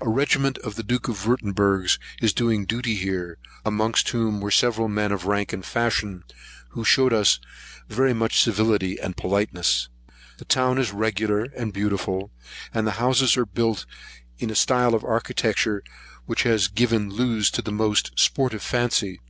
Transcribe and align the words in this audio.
A 0.00 0.08
regiment 0.08 0.58
of 0.58 0.74
the 0.74 0.82
Duke 0.82 1.06
of 1.06 1.28
Wirtemburg 1.28 1.88
is 2.20 2.32
doing 2.32 2.64
duty 2.64 2.96
here, 2.96 3.38
amongst 3.64 4.08
whom 4.08 4.40
were 4.40 4.50
several 4.50 4.88
men 4.88 5.12
of 5.12 5.26
rank 5.26 5.52
and 5.52 5.64
fashion, 5.64 6.24
who 6.70 6.84
shewed 6.84 7.12
us 7.12 7.38
much 7.88 8.40
civility 8.42 8.98
and 8.98 9.16
politeness. 9.16 9.88
The 10.38 10.44
town 10.44 10.76
is 10.76 10.90
regular 10.90 11.44
and 11.56 11.72
beautiful, 11.72 12.32
and 12.74 12.84
the 12.84 12.90
houses 12.98 13.36
are 13.36 13.46
built 13.46 13.86
in 14.40 14.50
a 14.50 14.56
style 14.56 14.92
of 14.92 15.04
architecture, 15.04 15.84
which 16.26 16.42
has 16.42 16.66
given 16.66 17.08
loose 17.08 17.48
to 17.52 17.62
the 17.62 17.70
most 17.70 18.10
sportive 18.16 18.62
fancy. 18.62 19.20